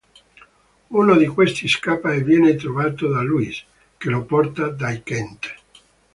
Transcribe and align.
Uno 0.89 1.15
di 1.15 1.27
questi 1.27 1.67
scappa 1.67 2.11
e 2.11 2.23
viene 2.23 2.55
trovato 2.55 3.07
da 3.07 3.21
Lois, 3.21 3.63
che 3.97 4.09
lo 4.09 4.23
porta 4.25 4.69
dai 4.69 5.03
Kent. 5.03 5.55